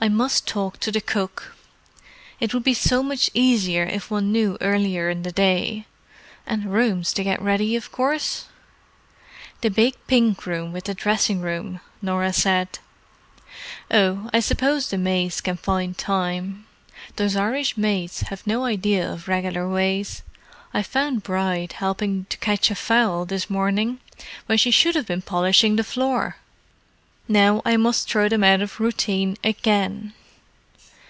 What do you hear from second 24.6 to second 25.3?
should have been